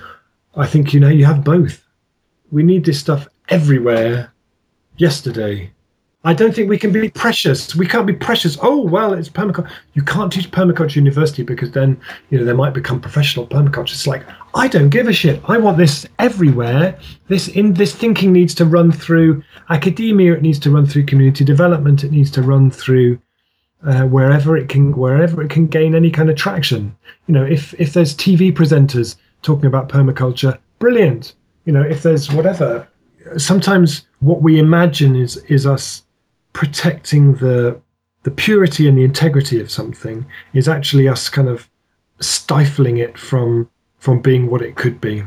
[0.56, 1.84] I think, you know, you have both.
[2.52, 4.32] We need this stuff everywhere
[4.98, 5.72] yesterday.
[6.28, 7.74] I don't think we can be precious.
[7.74, 8.58] We can't be precious.
[8.62, 9.72] Oh well, it's permaculture.
[9.94, 11.98] You can't teach permaculture university because then
[12.30, 13.94] you know they might become professional permaculture.
[13.94, 15.42] It's like I don't give a shit.
[15.46, 17.00] I want this everywhere.
[17.30, 20.34] This in this thinking needs to run through academia.
[20.34, 22.04] It needs to run through community development.
[22.04, 23.22] It needs to run through
[23.86, 26.94] uh, wherever it can wherever it can gain any kind of traction.
[27.28, 31.36] You know, if if there's TV presenters talking about permaculture, brilliant.
[31.64, 32.86] You know, if there's whatever.
[33.38, 36.04] Sometimes what we imagine is is us
[36.58, 37.80] protecting the
[38.24, 41.70] the purity and the integrity of something is actually us kind of
[42.20, 45.24] stifling it from from being what it could be.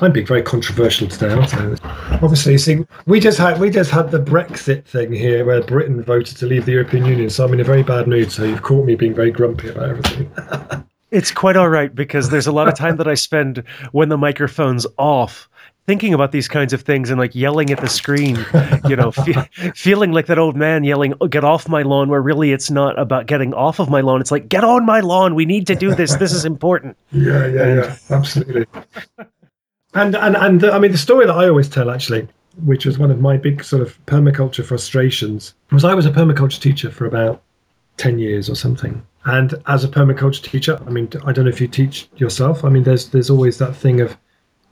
[0.00, 2.18] I'm being very controversial today, aren't I?
[2.20, 6.36] Obviously, see, we just had we just had the Brexit thing here, where Britain voted
[6.38, 7.30] to leave the European Union.
[7.30, 8.32] So I'm in a very bad mood.
[8.32, 10.84] So you've caught me being very grumpy about everything.
[11.12, 14.18] it's quite all right because there's a lot of time that I spend when the
[14.18, 15.48] microphone's off
[15.88, 18.36] thinking about these kinds of things and like yelling at the screen,
[18.86, 22.20] you know, fe- feeling like that old man yelling, oh, "Get off my lawn!" Where
[22.20, 24.20] really it's not about getting off of my lawn.
[24.20, 25.34] It's like, "Get on my lawn!
[25.34, 26.14] We need to do this.
[26.16, 28.66] This is important." Yeah, yeah, and, yeah, absolutely.
[29.94, 32.28] and and and the, I mean, the story that I always tell actually,
[32.64, 36.60] which was one of my big sort of permaculture frustrations, was I was a permaculture
[36.60, 37.42] teacher for about
[37.96, 39.02] ten years or something.
[39.24, 42.62] And as a permaculture teacher, I mean, I don't know if you teach yourself.
[42.62, 44.16] I mean, there's there's always that thing of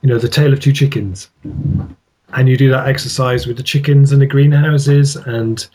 [0.01, 1.29] you know, the tale of two chickens.
[2.33, 5.65] And you do that exercise with the chickens and the greenhouses, and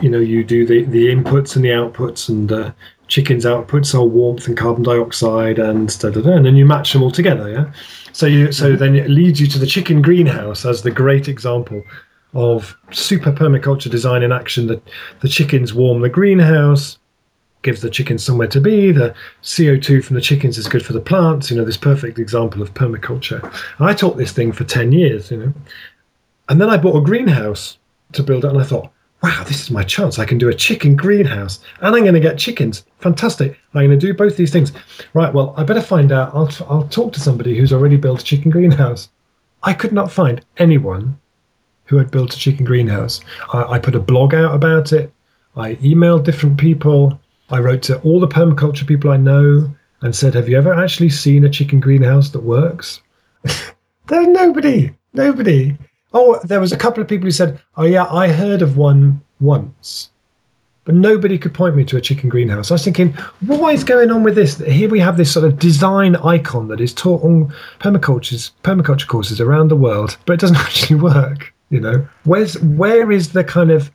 [0.00, 2.74] you know, you do the, the inputs and the outputs, and the
[3.08, 6.92] chickens' outputs are warmth and carbon dioxide, and da, da, da, and then you match
[6.92, 7.50] them all together.
[7.50, 7.72] Yeah.
[8.12, 8.78] So you so mm-hmm.
[8.78, 11.82] then it leads you to the chicken greenhouse as the great example
[12.34, 14.68] of super permaculture design in action.
[14.68, 14.82] That
[15.20, 16.98] the chickens warm the greenhouse,
[17.66, 18.92] gives the chickens somewhere to be.
[18.92, 21.50] The CO2 from the chickens is good for the plants.
[21.50, 23.42] You know, this perfect example of permaculture.
[23.78, 25.52] And I taught this thing for 10 years, you know.
[26.48, 27.76] And then I bought a greenhouse
[28.12, 28.90] to build it, and I thought,
[29.22, 30.18] wow, this is my chance.
[30.18, 32.84] I can do a chicken greenhouse and I'm going to get chickens.
[33.00, 33.58] Fantastic.
[33.74, 34.72] I'm going to do both these things.
[35.14, 36.34] Right, well, I better find out.
[36.34, 39.08] I'll, I'll talk to somebody who's already built a chicken greenhouse.
[39.64, 41.18] I could not find anyone
[41.86, 43.20] who had built a chicken greenhouse.
[43.52, 45.12] I, I put a blog out about it.
[45.56, 47.18] I emailed different people.
[47.50, 51.10] I wrote to all the permaculture people I know and said, Have you ever actually
[51.10, 53.00] seen a chicken greenhouse that works?
[54.08, 54.92] There's nobody.
[55.12, 55.76] Nobody.
[56.12, 59.20] Oh, there was a couple of people who said, Oh, yeah, I heard of one
[59.40, 60.10] once.
[60.84, 62.70] But nobody could point me to a chicken greenhouse.
[62.70, 64.58] I was thinking, what is going on with this?
[64.58, 69.40] Here we have this sort of design icon that is taught on permaculture permaculture courses
[69.40, 71.52] around the world, but it doesn't actually work.
[71.70, 73.90] You know, where's where is the kind of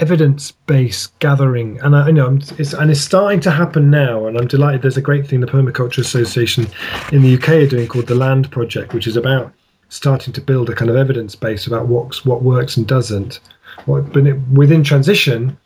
[0.00, 4.46] evidence-based gathering, and I, I know it's and it's starting to happen now, and I'm
[4.46, 4.82] delighted.
[4.82, 6.66] There's a great thing the Permaculture Association
[7.12, 9.52] in the UK are doing called the Land Project, which is about
[9.90, 13.40] starting to build a kind of evidence base about what's what works and doesn't.
[13.84, 15.56] What, but it, within transition,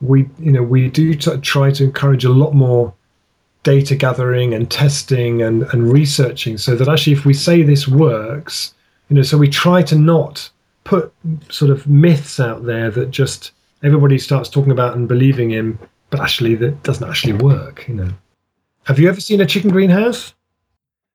[0.00, 2.94] we you know we do t- try to encourage a lot more
[3.62, 8.72] data gathering and testing and, and researching so that actually if we say this works
[9.10, 10.48] you know so we try to not
[10.84, 11.12] put
[11.50, 15.78] sort of myths out there that just everybody starts talking about and believing in
[16.10, 18.12] but actually that doesn't actually work you know.
[18.84, 20.34] Have you ever seen a chicken greenhouse?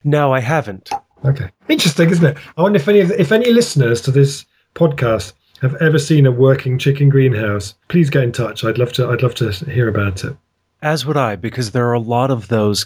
[0.03, 0.89] No, I haven't.
[1.25, 1.49] okay.
[1.67, 2.37] Interesting isn't it?
[2.57, 6.25] I wonder if any of the, if any listeners to this podcast have ever seen
[6.25, 8.63] a working chicken greenhouse please get in touch.
[8.63, 10.35] I'd love to i'd love to hear about it.
[10.81, 12.85] As would I, because there are a lot of those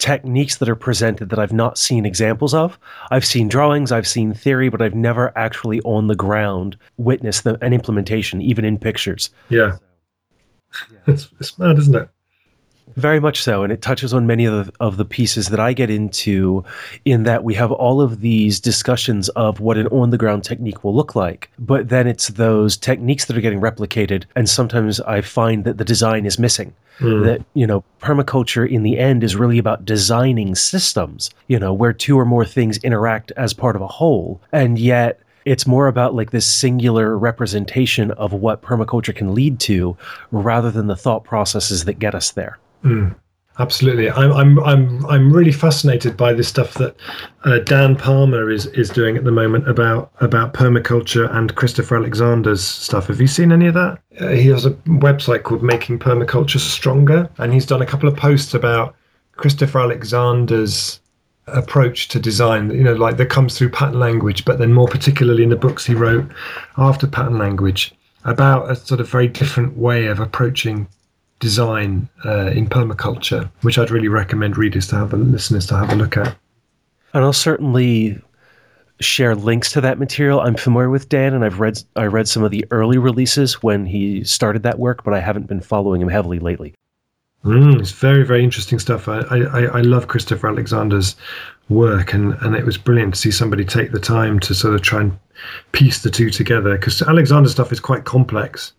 [0.00, 2.78] techniques that are presented that I've not seen examples of.
[3.12, 7.62] I've seen drawings, I've seen theory, but I've never actually on the ground witnessed the,
[7.64, 9.30] an implementation, even in pictures.
[9.48, 9.76] yeah
[11.06, 12.08] it's, it's mad isn't it
[12.96, 15.72] Very much so, and it touches on many of the, of the pieces that I
[15.72, 16.64] get into.
[17.04, 20.84] In that we have all of these discussions of what an on the ground technique
[20.84, 25.20] will look like, but then it's those techniques that are getting replicated, and sometimes I
[25.20, 26.74] find that the design is missing.
[26.98, 27.22] Hmm.
[27.22, 31.30] That you know, permaculture in the end is really about designing systems.
[31.48, 35.20] You know, where two or more things interact as part of a whole, and yet
[35.44, 39.96] it's more about like this singular representation of what permaculture can lead to
[40.30, 42.58] rather than the thought processes that get us there.
[43.60, 46.96] Absolutely, I'm I'm I'm I'm really fascinated by this stuff that
[47.44, 52.62] uh, Dan Palmer is is doing at the moment about about permaculture and Christopher Alexander's
[52.62, 53.08] stuff.
[53.08, 53.98] Have you seen any of that?
[54.18, 58.16] Uh, he has a website called Making Permaculture Stronger, and he's done a couple of
[58.16, 58.94] posts about
[59.32, 60.98] Christopher Alexander's
[61.48, 62.70] approach to design.
[62.70, 65.84] You know, like that comes through pattern language, but then more particularly in the books
[65.84, 66.24] he wrote
[66.78, 67.92] after pattern language
[68.24, 70.86] about a sort of very different way of approaching
[71.40, 75.90] design uh, in permaculture, which I'd really recommend readers to have, a, listeners to have
[75.90, 76.36] a look at.
[77.12, 78.20] And I'll certainly
[79.00, 80.40] share links to that material.
[80.40, 83.86] I'm familiar with Dan, and I've read I read some of the early releases when
[83.86, 86.74] he started that work, but I haven't been following him heavily lately.
[87.44, 89.08] Mm, it's very, very interesting stuff.
[89.08, 91.16] I, I, I love Christopher Alexander's
[91.70, 94.82] work, and, and it was brilliant to see somebody take the time to sort of
[94.82, 95.18] try and
[95.72, 98.74] piece the two together because Alexander's stuff is quite complex,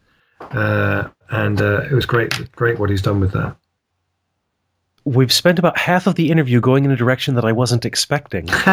[0.52, 3.56] uh, and uh, it was great, great what he's done with that.
[5.04, 8.46] We've spent about half of the interview going in a direction that I wasn't expecting.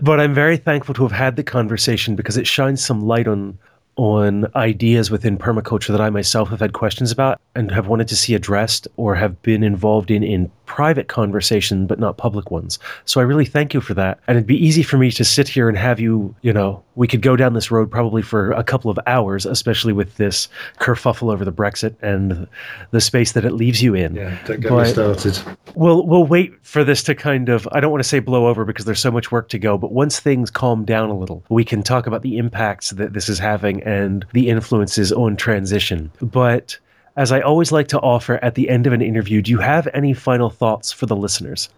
[0.00, 3.58] but I'm very thankful to have had the conversation because it shines some light on
[3.96, 8.16] on ideas within permaculture that I myself have had questions about and have wanted to
[8.16, 12.78] see addressed or have been involved in in private conversation but not public ones.
[13.04, 14.20] So I really thank you for that.
[14.26, 17.08] And it'd be easy for me to sit here and have you, you know, we
[17.08, 20.48] could go down this road probably for a couple of hours, especially with this
[20.78, 22.46] kerfuffle over the Brexit and
[22.90, 24.14] the space that it leaves you in.
[24.14, 25.38] Yeah, don't get But- me started.
[25.74, 28.64] We'll we'll wait for this to kind of I don't want to say blow over
[28.66, 31.64] because there's so much work to go, but once things calm down a little, we
[31.64, 36.10] can talk about the impacts that this is having and the influences on transition.
[36.20, 36.78] But
[37.16, 39.88] as I always like to offer at the end of an interview, do you have
[39.92, 41.68] any final thoughts for the listeners?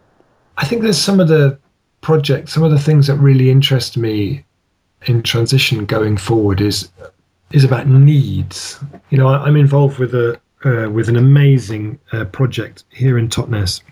[0.57, 1.59] I think there's some of the
[2.01, 4.45] projects, some of the things that really interest me
[5.07, 6.89] in transition going forward is
[7.53, 8.81] is about needs.
[9.11, 13.29] You know, I, I'm involved with a uh, with an amazing uh, project here in
[13.29, 13.83] Totnes,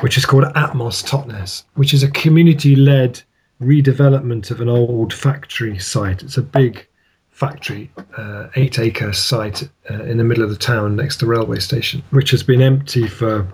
[0.00, 3.22] which is called Atmos Totnes, which is a community-led
[3.60, 6.22] redevelopment of an old factory site.
[6.22, 6.86] It's a big
[7.42, 11.58] factory, uh, eight-acre site uh, in the middle of the town next to the railway
[11.58, 13.48] station, which has been empty for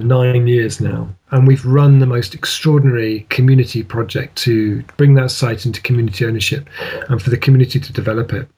[0.00, 1.08] nine years now.
[1.30, 6.68] And we've run the most extraordinary community project to bring that site into community ownership
[7.08, 8.48] and for the community to develop it.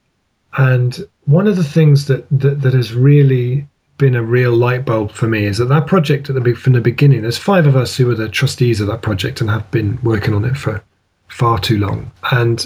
[0.57, 3.67] And one of the things that, that, that has really
[3.99, 6.81] been a real light bulb for me is that that project at the from the
[6.81, 9.99] beginning, there's five of us who are the trustees of that project and have been
[10.01, 10.83] working on it for
[11.27, 12.11] far too long.
[12.31, 12.65] And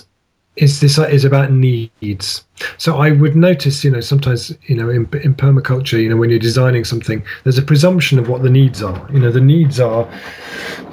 [0.55, 2.43] is this is about needs.
[2.77, 6.29] So I would notice, you know, sometimes, you know, in, in permaculture, you know, when
[6.29, 9.05] you're designing something, there's a presumption of what the needs are.
[9.11, 10.09] You know, the needs are,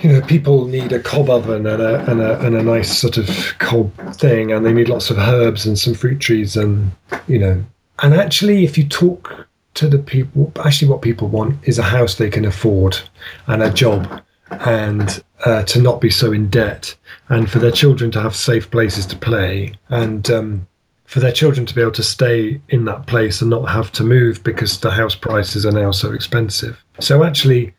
[0.01, 3.19] you know, people need a cob oven and a and a and a nice sort
[3.19, 6.91] of cob thing, and they need lots of herbs and some fruit trees, and
[7.29, 7.65] you know,
[8.01, 12.17] and actually, if you talk to the people, actually, what people want is a house
[12.17, 12.99] they can afford
[13.47, 14.23] and a job
[14.61, 16.95] and uh, to not be so in debt,
[17.29, 20.67] and for their children to have safe places to play, and um,
[21.05, 24.05] for their children to be able to stay in that place and not have to
[24.05, 26.83] move because the house prices are now so expensive.
[27.01, 27.75] So actually,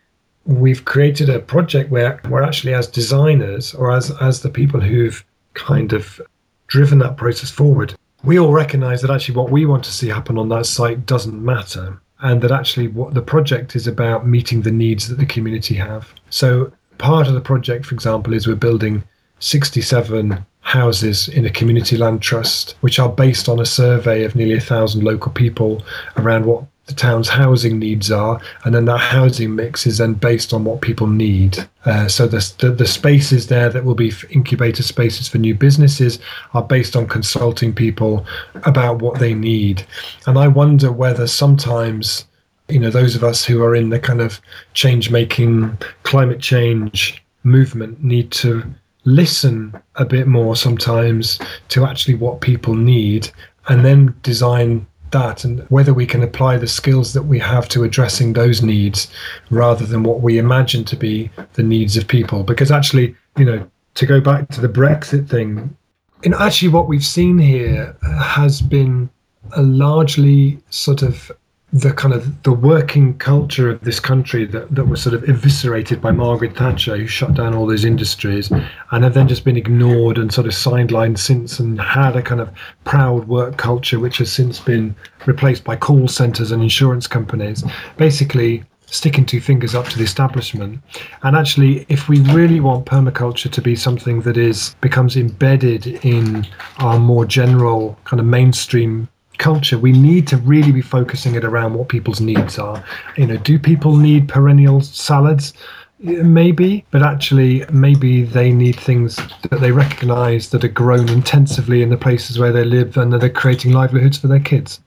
[0.46, 5.24] we've created a project where we're actually as designers or as as the people who've
[5.54, 6.22] kind of
[6.68, 10.38] driven that process forward we all recognize that actually what we want to see happen
[10.38, 14.72] on that site doesn't matter and that actually what the project is about meeting the
[14.72, 16.14] needs that the community have.
[16.30, 19.04] So part of the project, for example, is we're building
[19.40, 24.56] 67 houses in a community land trust, which are based on a survey of nearly
[24.56, 25.84] a thousand local people
[26.18, 30.54] around what the town's housing needs are, and then that housing mix is then based
[30.54, 31.66] on what people need.
[31.86, 36.20] Uh, so the, the, the spaces there that will be incubator spaces for new businesses
[36.54, 38.26] are based on consulting people
[38.66, 39.86] about what they need.
[40.28, 42.26] And I wonder whether sometimes,
[42.68, 44.42] you know, those of us who are in the kind of
[44.74, 48.64] change making, climate change movement need to
[49.06, 53.30] listen a bit more sometimes to actually what people need
[53.68, 57.84] and then design that and whether we can apply the skills that we have to
[57.84, 59.08] addressing those needs
[59.50, 62.44] rather than what we imagine to be the needs of people.
[62.44, 65.76] Because actually, you know, to go back to the Brexit thing,
[66.24, 69.10] and actually what we've seen here has been
[69.54, 71.32] a largely sort of
[71.74, 76.00] the kind of the working culture of this country that, that was sort of eviscerated
[76.00, 80.20] by Margaret Thatcher, who shut down all those industries and have then just been ignored
[80.20, 82.52] and sort of sidelined since and had a kind of
[82.84, 84.96] proud work culture which has since been
[85.26, 87.64] replaced by call centres and insurance companies.
[87.98, 90.80] Basically, sticking two fingers up to the establishment.
[91.24, 96.46] And actually, if we really want permaculture to be something that is becomes embedded in
[96.78, 101.74] our more general kind of mainstream culture, we need to really be focusing it around
[101.74, 102.84] what people's needs are.
[103.18, 105.54] You know, do people need perennial salads?
[106.00, 109.16] Maybe, but actually, maybe they need things
[109.50, 113.24] that they recognize that are grown intensively in the places where they live and that
[113.24, 114.82] are creating livelihoods for their kids.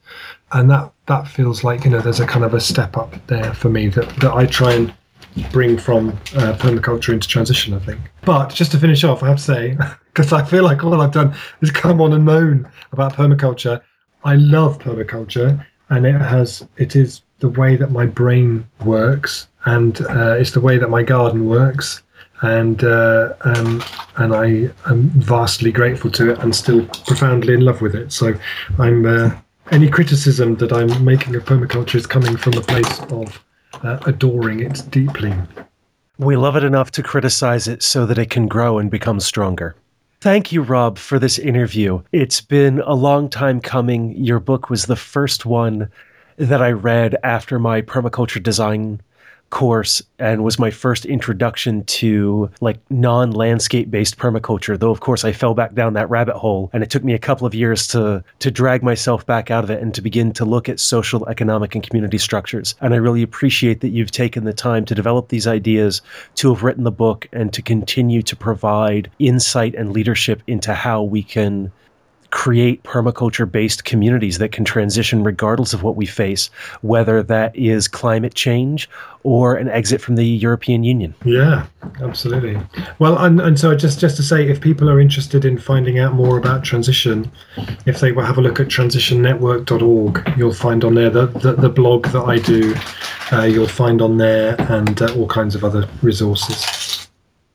[0.51, 3.53] And that, that feels like, you know, there's a kind of a step up there
[3.53, 4.93] for me that, that I try and
[5.51, 7.99] bring from uh, permaculture into transition, I think.
[8.21, 9.77] But just to finish off, I have to say,
[10.13, 13.81] because I feel like all I've done is come on and moan about permaculture.
[14.23, 20.01] I love permaculture, and it has it is the way that my brain works, and
[20.09, 22.03] uh, it's the way that my garden works,
[22.41, 23.83] and uh, um,
[24.17, 28.11] and I am vastly grateful to it, and still profoundly in love with it.
[28.11, 28.33] So,
[28.79, 29.31] I'm uh,
[29.71, 33.43] any criticism that I'm making of permaculture is coming from the place of
[33.83, 35.33] uh, adoring it deeply.
[36.17, 39.75] We love it enough to criticize it so that it can grow and become stronger.
[40.19, 42.01] Thank you, Rob, for this interview.
[42.11, 44.15] It's been a long time coming.
[44.17, 45.91] Your book was the first one
[46.37, 48.99] that I read after my permaculture design
[49.49, 55.31] course and was my first introduction to like non-landscape based permaculture though of course I
[55.31, 58.23] fell back down that rabbit hole and it took me a couple of years to
[58.39, 61.75] to drag myself back out of it and to begin to look at social economic
[61.75, 62.75] and community structures.
[62.81, 66.01] And I really appreciate that you've taken the time to develop these ideas
[66.35, 71.03] to have written the book and to continue to provide insight and leadership into how
[71.03, 71.71] we can
[72.37, 76.51] create permaculture based communities that can transition regardless of what we face,
[76.83, 78.87] whether that is climate change
[79.23, 81.15] or an exit from the European Union.
[81.25, 81.65] Yeah,
[81.99, 82.55] absolutely.
[82.99, 86.13] Well, and, and so just, just to say, if people are interested in finding out
[86.13, 87.31] more about transition,
[87.87, 91.69] if they will have a look at transitionnetwork.org, you'll find on there the, the, the
[91.69, 92.75] blog that I do,
[93.31, 97.07] uh, you'll find on there and uh, all kinds of other resources.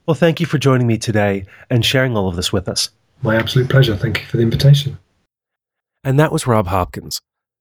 [0.06, 2.90] Well, thank you for joining me today and sharing all of this with us.
[3.22, 3.96] My absolute pleasure.
[3.96, 4.98] Thank you for the invitation.
[6.04, 7.20] And that was Rob Hopkins.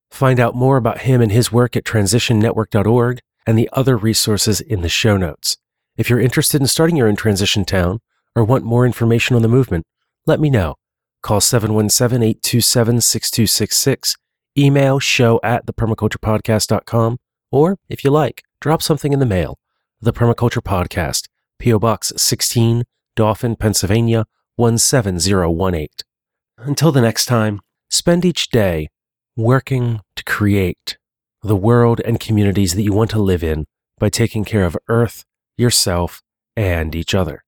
[0.10, 4.82] Find out more about him and his work at transitionnetwork.org and the other resources in
[4.82, 5.58] the show notes.
[5.96, 8.00] If you're interested in starting your own transition town
[8.36, 9.86] or want more information on the movement,
[10.26, 10.76] let me know.
[11.22, 14.18] Call 717 827 6266,
[14.58, 17.20] email show at thepermaculturepodcast.com,
[17.52, 19.60] or if you like, drop something in the mail.
[20.02, 21.28] The Permaculture Podcast,
[21.60, 21.78] P.O.
[21.78, 22.86] Box 16,
[23.16, 24.26] Dauphin, Pennsylvania
[24.58, 25.88] 17018.
[26.58, 28.90] Until the next time, spend each day
[29.36, 30.98] working to create
[31.42, 33.66] the world and communities that you want to live in
[33.98, 35.24] by taking care of Earth,
[35.58, 36.22] yourself,
[36.56, 37.44] and each other.